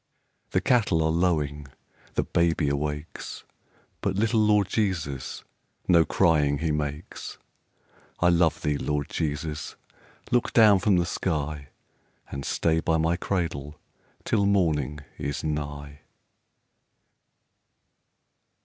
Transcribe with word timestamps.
The 0.49 0.61
cattle 0.61 1.03
are 1.03 1.11
lowing, 1.11 1.67
the 2.15 2.23
baby 2.23 2.69
awakes, 2.69 3.43
But 4.01 4.15
little 4.15 4.39
Lord 4.39 4.67
Jesus, 4.67 5.43
no 5.87 6.05
crying 6.05 6.57
he 6.57 6.71
makes. 6.71 7.37
I 8.19 8.29
love 8.29 8.63
thee, 8.63 8.79
Lord 8.79 9.09
Jesus! 9.11 9.75
Look 10.31 10.53
down 10.53 10.79
from 10.79 10.97
the 10.97 11.05
sky, 11.05 11.67
And 12.31 12.45
stay 12.45 12.79
by 12.79 12.97
my 12.97 13.15
cradle 13.15 13.79
till 14.23 14.47
morning 14.47 15.01
is 15.19 15.43
nigh. 15.43 15.99